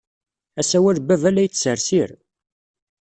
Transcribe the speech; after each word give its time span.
Asawal 0.59 0.97
n 0.99 1.01
Yuba 1.09 1.29
la 1.31 1.41
yettsersir. 1.45 2.09